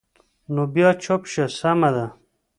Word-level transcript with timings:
نو 0.53 0.61
بیا 0.73 0.89
چوپ 1.03 1.21
شه، 1.31 1.45
سمه 1.59 1.89
ده. 1.95 2.05